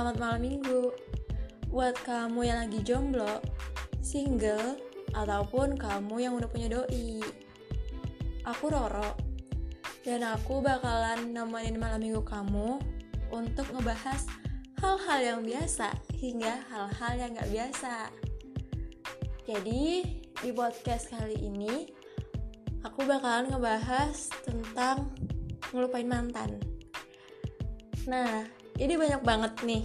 [0.00, 0.96] selamat malam minggu.
[1.68, 3.44] Buat kamu yang lagi jomblo,
[4.00, 4.80] single,
[5.12, 7.20] ataupun kamu yang udah punya doi
[8.48, 9.12] Aku Roro.
[10.00, 12.80] Dan aku bakalan nemenin malam minggu kamu
[13.28, 14.24] Untuk ngebahas
[14.80, 18.08] hal-hal yang biasa hingga hal-hal yang gak biasa.
[19.44, 19.84] Jadi
[20.16, 21.92] di podcast kali ini
[22.88, 25.12] Aku bakalan ngebahas tentang
[25.76, 26.56] ngelupain mantan.
[28.08, 29.84] Nah, jadi banyak banget nih.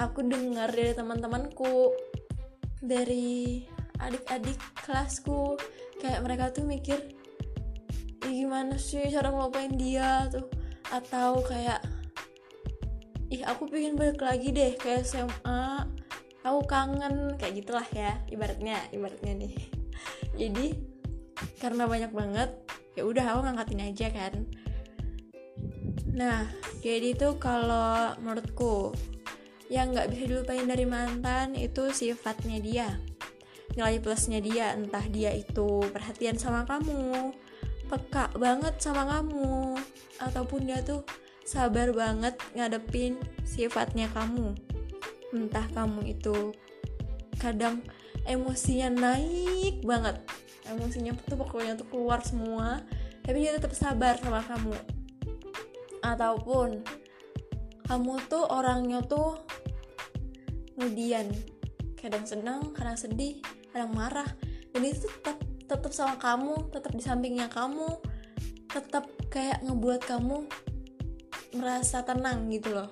[0.00, 1.92] Aku dengar dari teman-temanku
[2.80, 3.62] dari
[4.00, 5.60] adik-adik kelasku
[6.00, 6.98] kayak mereka tuh mikir
[8.24, 10.48] gimana sih cara ngelupain dia tuh?
[10.88, 11.84] Atau kayak
[13.28, 15.84] ih aku pengen balik lagi deh kayak SMA
[16.44, 19.52] aku kangen kayak gitulah ya ibaratnya ibaratnya nih.
[20.40, 20.66] Jadi
[21.60, 22.50] karena banyak banget
[22.96, 24.48] ya udah aku ngangkatin aja kan
[26.14, 26.46] nah
[26.78, 28.94] jadi itu kalau menurutku
[29.72, 32.88] yang nggak bisa dilupain dari mantan itu sifatnya dia.
[33.74, 37.32] Nilai plusnya dia entah dia itu perhatian sama kamu
[37.84, 39.76] peka banget sama kamu
[40.20, 41.04] ataupun dia tuh
[41.44, 44.52] sabar banget ngadepin sifatnya kamu.
[45.32, 46.52] Entah kamu itu
[47.40, 47.80] kadang
[48.28, 50.20] emosinya naik banget.
[50.68, 52.84] Emosinya tuh pokoknya tuh keluar semua
[53.24, 54.76] tapi dia tetap sabar sama kamu
[56.04, 56.84] ataupun
[57.88, 59.40] kamu tuh orangnya tuh
[60.76, 61.32] kemudian
[61.96, 63.40] kadang senang kadang sedih
[63.72, 64.28] kadang marah.
[64.76, 67.88] Dan itu tetap tetap sama kamu tetap di sampingnya kamu.
[68.68, 70.44] Tetap kayak ngebuat kamu
[71.56, 72.90] merasa tenang gitu loh.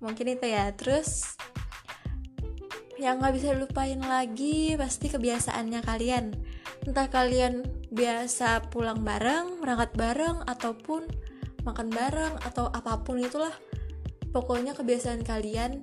[0.00, 0.72] Mungkin itu ya.
[0.72, 1.36] Terus
[2.96, 6.32] yang nggak bisa lupain lagi pasti kebiasaannya kalian.
[6.86, 11.25] Entah kalian biasa pulang bareng berangkat bareng ataupun
[11.66, 13.52] makan bareng atau apa pun itulah.
[14.30, 15.82] Pokoknya kebiasaan kalian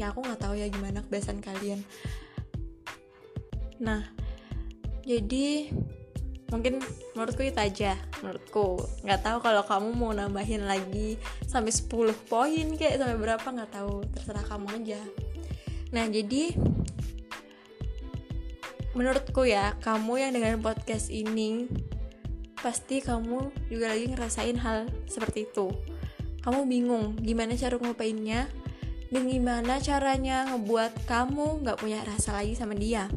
[0.00, 1.84] ya aku nggak tahu ya gimana kebiasaan kalian.
[3.84, 4.08] Nah
[5.04, 5.68] jadi
[6.48, 6.80] mungkin
[7.12, 8.80] menurutku itu aja menurutku.
[9.04, 14.06] Nggak tahu kalau kamu mau nambahin lagi sampai 10 poin kayak sampai berapa nggak tahu.
[14.16, 15.00] Terserah kamu aja.
[15.92, 16.56] Nah jadi
[18.92, 21.68] menurutku ya kamu yang dengan podcast ini
[22.62, 25.74] pasti kamu juga lagi ngerasain hal seperti itu.
[26.42, 28.46] Kamu bingung gimana cara ngelupainnya
[29.12, 33.10] dan gimana caranya ngebuat kamu gak punya rasa lagi sama dia.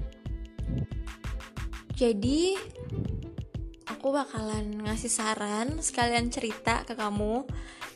[1.95, 2.59] Jadi,
[3.87, 7.47] aku bakalan ngasih saran sekalian cerita ke kamu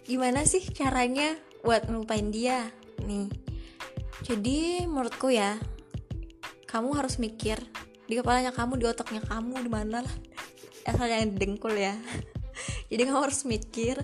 [0.07, 2.71] gimana sih caranya buat ngelupain dia.
[3.03, 3.27] Nih,
[4.23, 5.59] jadi menurutku ya,
[6.71, 7.59] kamu harus mikir
[8.07, 10.15] di kepalanya kamu, di otaknya kamu, di mana lah
[10.88, 11.95] asal yang dengkul ya.
[12.91, 14.00] Jadi kamu harus mikir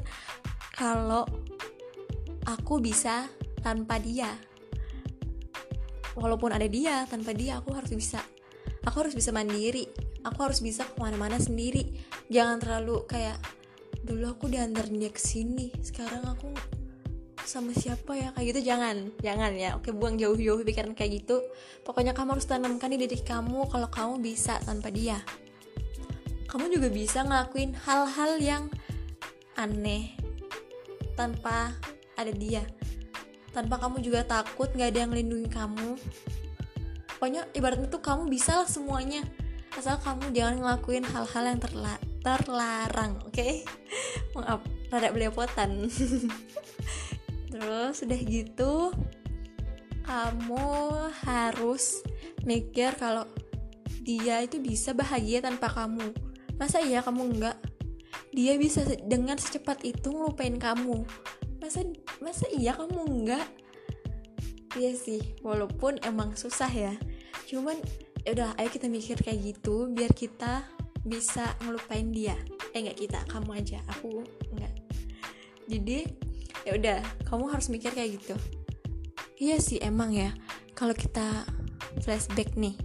[0.75, 1.27] kalau
[2.45, 3.27] aku bisa
[3.63, 4.29] tanpa dia.
[6.15, 8.23] Walaupun ada dia tanpa dia aku harus bisa.
[8.87, 9.89] Aku harus bisa mandiri.
[10.25, 11.95] Aku harus bisa ke mana-mana sendiri.
[12.31, 13.37] Jangan terlalu kayak
[14.05, 16.53] dulu aku diantar dia ke sini sekarang aku
[17.45, 18.33] sama siapa ya?
[18.33, 18.97] Kayak gitu jangan.
[19.21, 19.69] Jangan ya.
[19.77, 21.41] Oke buang jauh-jauh pikiran kayak gitu.
[21.85, 25.21] Pokoknya kamu harus tanamkan di diri kamu kalau kamu bisa tanpa dia
[26.55, 28.63] kamu juga bisa ngelakuin hal-hal yang
[29.59, 30.15] aneh
[31.19, 31.75] tanpa
[32.15, 32.63] ada dia.
[33.51, 35.99] Tanpa kamu juga takut nggak ada yang lindungi kamu.
[37.11, 39.27] Pokoknya ibaratnya tuh kamu bisa lah semuanya.
[39.75, 43.35] Asal kamu jangan ngelakuin hal-hal yang terla terlarang oke?
[43.35, 43.67] Okay?
[44.39, 45.91] maaf rada belepotan.
[47.51, 48.95] Terus udah gitu
[50.07, 50.67] kamu
[51.27, 51.99] harus
[52.47, 53.27] mikir kalau
[54.07, 56.15] dia itu bisa bahagia tanpa kamu
[56.55, 57.57] masa iya kamu enggak?
[58.35, 61.03] Dia bisa dengan secepat itu ngelupain kamu.
[61.59, 61.87] Masa
[62.19, 63.47] masa iya kamu enggak?
[64.75, 66.93] Iya sih walaupun emang susah ya.
[67.47, 67.79] Cuman
[68.27, 70.67] ya udah ayo kita mikir kayak gitu biar kita
[71.07, 72.35] bisa ngelupain dia.
[72.75, 74.73] Eh enggak kita kamu aja aku enggak.
[75.71, 75.97] Jadi
[76.65, 76.99] ya udah
[77.29, 78.35] kamu harus mikir kayak gitu.
[79.39, 80.31] Iya sih emang ya.
[80.75, 81.47] Kalau kita
[82.03, 82.75] flashback nih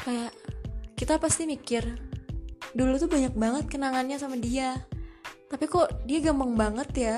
[0.00, 0.32] kayak
[1.00, 1.80] kita pasti mikir
[2.76, 4.76] dulu tuh banyak banget kenangannya sama dia.
[5.48, 7.16] Tapi kok dia gampang banget ya?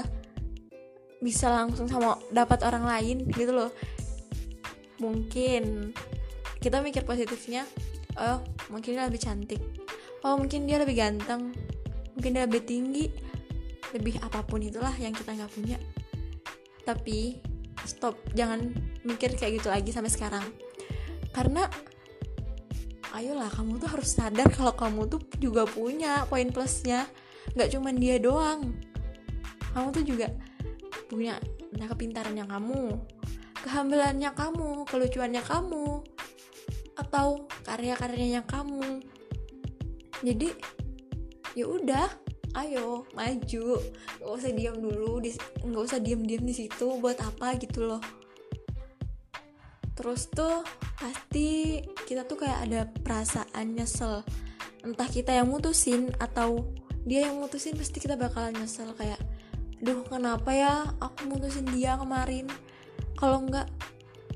[1.18, 3.74] Bisa langsung sama dapat orang lain gitu loh.
[5.02, 5.90] Mungkin
[6.62, 7.66] kita mikir positifnya
[8.22, 8.38] oh
[8.70, 9.58] mungkin dia lebih cantik.
[10.22, 11.50] Oh mungkin dia lebih ganteng.
[12.14, 13.10] Mungkin dia lebih tinggi.
[13.90, 15.76] Lebih apa pun itulah yang kita nggak punya.
[16.86, 17.42] Tapi
[17.82, 18.14] stop.
[18.32, 20.46] Jangan mikir kayak gitu lagi sampai sekarang.
[21.34, 21.66] Karena
[23.12, 27.06] ayolah kamu tuh harus sadar kalau kamu tuh juga punya poin plusnya.
[27.52, 28.72] Nggak cuma dia doang.
[29.72, 30.32] Kamu tuh juga
[31.08, 31.36] punya
[31.72, 33.00] entah kepintarannya kamu
[33.62, 36.02] kehambalannya kamu kelucuannya kamu
[36.98, 39.00] atau karya-karyanya kamu.
[40.20, 40.50] Jadi
[41.54, 42.10] ya udah
[42.58, 43.80] ayo maju.
[44.18, 45.22] Nggak usah diam dulu
[45.62, 48.02] nggak usah diam-diam di situ buat apa gitu loh.
[49.94, 50.66] Terus tuh
[51.02, 54.22] pasti kita tuh kayak ada perasaan nyesel.
[54.86, 56.62] Entah kita yang mutusin atau
[57.02, 58.94] dia yang mutusin pasti kita bakalan nyesel.
[58.94, 59.18] Kayak
[59.82, 62.46] duh kenapa ya aku mutusin dia kemarin?
[63.18, 63.66] Kalau enggak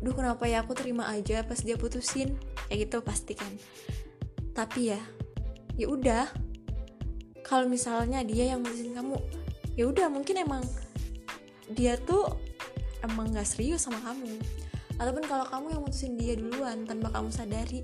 [0.03, 2.35] duh kenapa ya aku terima aja pas dia putusin?
[2.67, 3.55] Kayak gitu pasti kan.
[4.51, 5.01] Tapi ya
[5.79, 6.27] ya udah.
[7.47, 9.15] Kalau misalnya dia yang mutusin kamu
[9.79, 10.67] ya udah mungkin emang
[11.71, 12.27] dia tuh
[13.07, 14.35] emang gak serius sama kamu
[14.97, 17.81] ataupun kalau kamu yang mutusin dia duluan tanpa kamu sadari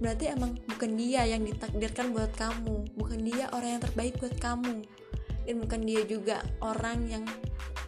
[0.00, 2.88] berarti emang bukan dia yang ditakdirkan buat kamu.
[2.96, 4.82] Bukan dia orang yang terbaik buat kamu.
[5.44, 7.24] Dan bukan dia juga orang yang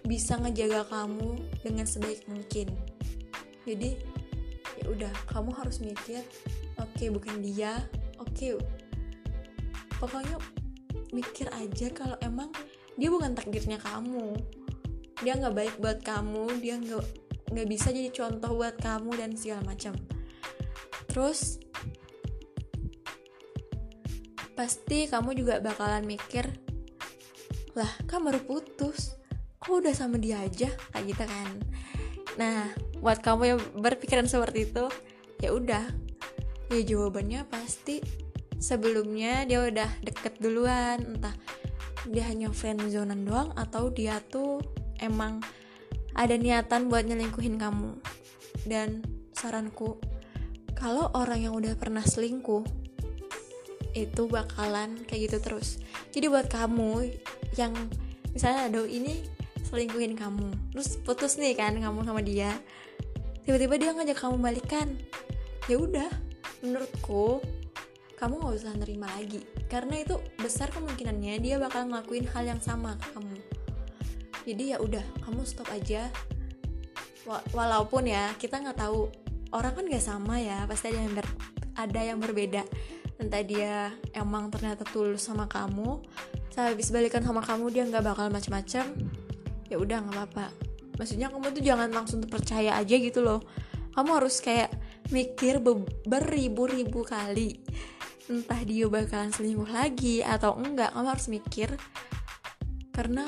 [0.05, 2.69] bisa ngejaga kamu dengan sebaik mungkin.
[3.65, 3.97] Jadi
[4.83, 6.21] ya udah kamu harus mikir
[6.77, 7.81] oke okay, bukan dia.
[8.21, 8.55] Oke.
[8.55, 8.55] Okay.
[10.03, 10.35] pokoknya
[11.15, 12.51] mikir aja kalau emang
[12.99, 14.37] dia bukan takdirnya kamu.
[15.23, 17.22] Dia nggak baik buat kamu dia nggak
[17.53, 19.93] nggak bisa jadi contoh buat kamu dan segala macam.
[21.13, 21.61] Terus
[24.53, 26.49] pasti kamu juga bakalan mikir
[27.73, 29.17] lah kan baru putus?
[29.61, 30.73] Kok udah sama dia aja?
[30.93, 31.49] Kayak gitu kan.
[32.41, 34.89] Nah buat kamu yang berpikiran seperti itu
[35.45, 35.85] ya udah.
[36.73, 38.01] Ya jawabannya pasti
[38.57, 41.05] sebelumnya dia udah deket duluan.
[41.05, 41.37] Entah
[42.09, 44.59] dia hanya friendzonean doang atau dia tuh
[44.99, 45.45] emang
[46.13, 47.97] ada niatan buat nyelingkuhin kamu.
[48.69, 49.99] Dan saranku
[50.77, 52.67] kalau orang yang udah pernah selingkuh
[53.93, 55.79] itu bakalan kayak gitu terus.
[56.13, 57.13] Jadi buat kamu
[57.61, 57.73] yang
[58.33, 59.25] misalnya aduh ini
[59.69, 60.73] selingkuhin kamu.
[60.73, 62.53] Terus putus nih kan kamu sama dia.
[63.45, 64.89] Tiba-tiba dia ngajak kamu balikan.
[65.71, 66.11] Ya udah
[66.63, 67.43] menurutku
[68.17, 69.43] kamu gak usah nerima lagi.
[69.67, 73.32] Karena itu besar kemungkinannya dia bakal ngelakuin hal yang sama ke kamu
[74.43, 76.11] jadi ya udah kamu stop aja.
[77.55, 79.11] Walaupun ya kita nggak tahu.
[79.53, 81.29] Orang kan gak sama ya pasti ada yang ber
[81.77, 82.65] ada yang berbeda.
[83.21, 86.01] Entah dia emang ternyata tulus sama kamu
[86.53, 88.85] saya habis balikan sama kamu dia nggak bakal macam-macam
[89.73, 90.47] ya udah nggak apa-apa.
[91.01, 93.41] Maksudnya kamu tuh jangan langsung percaya aja gitu loh.
[93.97, 94.69] Kamu harus kayak
[95.09, 95.65] mikir
[96.05, 97.57] beribu-ribu kali.
[98.29, 101.69] Entah dia bakalan selingkuh lagi atau enggak kamu harus mikir.
[102.93, 103.25] Karena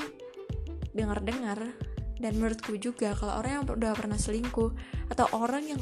[0.95, 1.75] dengar-dengar.
[2.15, 4.71] Dan menurutku juga kalau orang yang udah pernah selingkuh
[5.11, 5.81] atau orang yang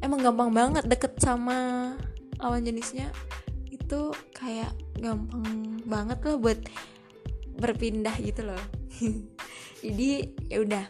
[0.00, 1.92] emang gampang banget deket sama
[2.40, 3.12] lawan jenisnya
[3.68, 6.58] itu kayak gampang banget loh buat
[7.60, 8.62] berpindah gitu loh.
[9.84, 10.84] Jadi ya udah.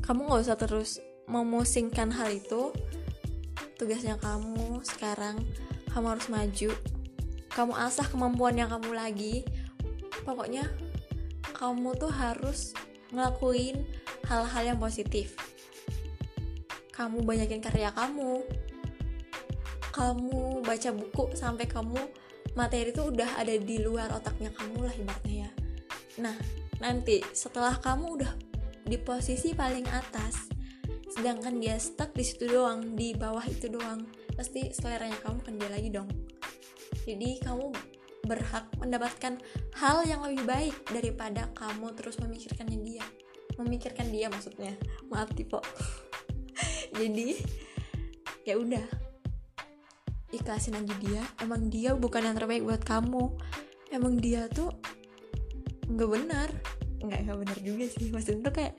[0.00, 0.98] Kamu nggak usah terus
[1.28, 2.72] memusingkan hal itu.
[3.76, 5.44] Tugasnya kamu sekarang
[5.92, 6.70] kamu harus maju.
[7.52, 9.44] Kamu asah kemampuan yang kamu lagi.
[10.24, 10.64] Pokoknya
[11.56, 12.76] kamu tuh harus
[13.16, 13.80] ngelakuin
[14.28, 15.32] hal-hal yang positif.
[16.92, 18.44] Kamu banyakin karya kamu.
[19.96, 21.96] Kamu baca buku sampai kamu
[22.52, 25.50] materi itu udah ada di luar otaknya kamu lah ibaratnya ya.
[26.20, 26.36] Nah
[26.76, 28.32] nanti setelah kamu udah
[28.84, 30.52] di posisi paling atas
[31.16, 34.04] sedangkan dia stuck di situ doang di bawah itu doang
[34.36, 36.08] pasti seleranya kamu kerja lagi dong.
[37.08, 37.72] Jadi kamu
[38.26, 39.38] berhak mendapatkan
[39.78, 43.06] hal yang lebih baik daripada kamu terus memikirkannya dia.
[43.56, 44.74] Memikirkan dia maksudnya.
[45.08, 45.56] Maaf tipe
[46.98, 47.38] jadi
[48.42, 48.86] ya udah.
[50.34, 51.22] Ikhlasin aja dia.
[51.40, 53.32] Emang dia bukan yang terbaik buat kamu.
[53.94, 54.74] Emang dia tuh
[55.86, 56.48] nggak benar.
[57.00, 58.10] Nggak nggak benar juga sih.
[58.10, 58.74] Maksudnya tuh kayak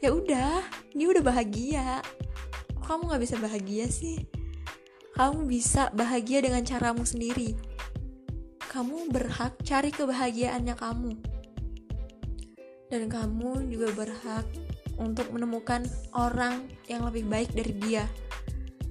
[0.00, 0.64] ya udah
[0.96, 2.00] dia udah bahagia.
[2.88, 4.24] Kamu nggak bisa bahagia sih?
[5.12, 7.67] Kamu bisa bahagia dengan caramu sendiri.
[8.68, 11.12] Kamu berhak cari kebahagiaannya kamu.
[12.92, 14.44] Dan kamu juga berhak
[15.00, 18.04] untuk menemukan orang yang lebih baik dari dia.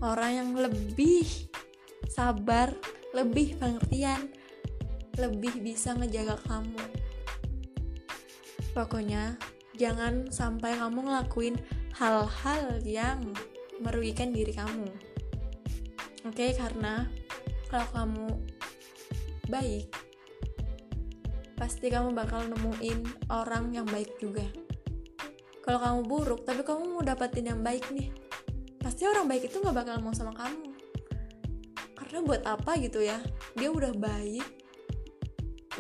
[0.01, 1.29] Orang yang lebih
[2.09, 2.73] sabar,
[3.13, 4.33] lebih pengertian,
[5.13, 6.81] lebih bisa ngejaga kamu.
[8.73, 9.37] Pokoknya,
[9.77, 11.57] jangan sampai kamu ngelakuin
[11.97, 13.21] hal-hal yang
[13.81, 14.89] merugikan diri kamu.
[16.25, 17.05] Oke, okay, karena
[17.69, 18.27] kalau kamu
[19.47, 19.87] baik,
[21.55, 24.43] pasti kamu bakal nemuin orang yang baik juga.
[25.63, 28.07] Kalau kamu buruk, tapi kamu mau dapetin yang baik nih,
[28.79, 30.71] pasti orang baik itu gak bakal mau sama kamu.
[31.97, 33.19] Karena buat apa gitu ya?
[33.59, 34.45] Dia udah baik,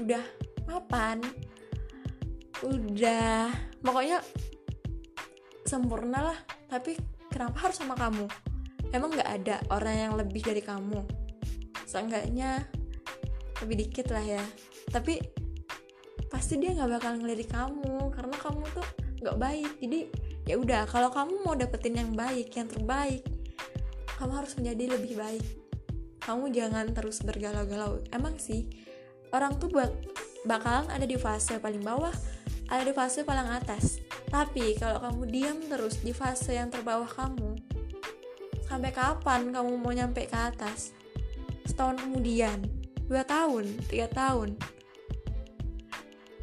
[0.03, 0.23] udah
[0.67, 1.23] mapan,
[2.65, 3.53] udah
[3.85, 4.17] pokoknya
[5.67, 6.39] sempurna lah
[6.71, 6.97] tapi
[7.29, 8.25] kenapa harus sama kamu
[8.95, 11.03] emang nggak ada orang yang lebih dari kamu
[11.85, 12.65] seenggaknya
[13.63, 14.43] lebih dikit lah ya.
[14.89, 15.19] Tapi
[16.27, 18.87] pasti dia nggak bakal ngelirik kamu karena kamu tuh
[19.23, 19.71] nggak baik.
[19.79, 19.99] Jadi
[20.47, 23.23] ya udah kalau kamu mau dapetin yang baik yang terbaik
[24.17, 25.45] kamu harus menjadi lebih baik.
[26.23, 28.03] Kamu jangan terus bergalau-galau.
[28.11, 28.67] Emang sih
[29.31, 29.91] orang tuh buat
[30.47, 32.13] bakalan ada di fase paling bawah
[32.67, 34.03] ada di fase paling atas.
[34.27, 37.55] Tapi kalau kamu diam terus di fase yang terbawah kamu
[38.67, 40.91] sampai kapan kamu mau nyampe ke atas?
[41.63, 42.76] Setahun kemudian
[43.07, 44.59] dua tahun tiga tahun.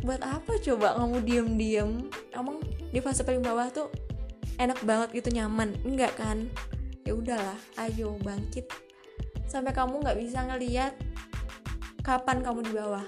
[0.05, 2.09] Buat apa coba kamu diem-diem?
[2.33, 2.61] Emang
[2.93, 3.89] di fase paling bawah tuh
[4.61, 5.77] enak banget gitu nyaman?
[5.85, 6.49] Enggak kan?
[7.05, 8.69] Ya udahlah ayo bangkit.
[9.49, 10.93] Sampai kamu nggak bisa ngeliat
[12.01, 13.05] kapan kamu di bawah.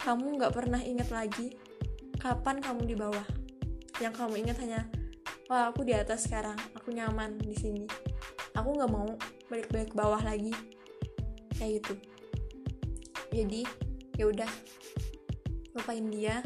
[0.00, 1.56] Kamu nggak pernah inget lagi
[2.20, 3.24] kapan kamu di bawah.
[4.00, 4.80] Yang kamu ingat hanya
[5.48, 7.84] wah aku di atas sekarang aku nyaman di sini.
[8.56, 9.08] Aku nggak mau
[9.48, 10.52] balik-balik ke bawah lagi.
[11.56, 12.17] Kayak gitu
[13.32, 13.62] jadi
[14.18, 14.50] ya udah
[15.76, 16.42] lupain dia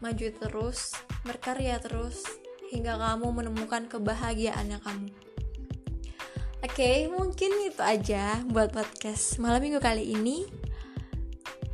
[0.00, 0.96] maju terus
[1.26, 2.24] berkarya terus
[2.70, 5.10] hingga kamu menemukan kebahagiaannya kamu
[6.60, 10.44] Oke, okay, mungkin itu aja buat podcast malam minggu kali ini.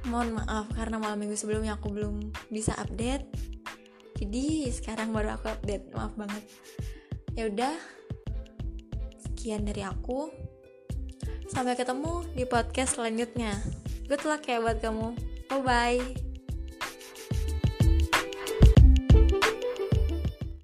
[0.06, 3.26] Mohon maaf karena malam minggu sebelumnya aku belum bisa update.
[4.14, 5.90] Jadi sekarang baru aku update.
[5.90, 6.44] Maaf banget.
[7.34, 7.74] Ya udah.
[9.26, 10.30] Sekian dari aku.
[11.50, 13.58] Sampai ketemu di podcast selanjutnya.
[14.06, 15.18] Good luck ya buat kamu.
[15.50, 16.25] Bye bye.